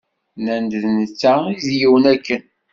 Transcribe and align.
Nnan-d 0.39 0.73
d 0.81 0.83
netta 0.97 1.33
i 1.51 1.55
d 1.65 1.67
yiwen 1.77 2.03
akken 2.13 2.43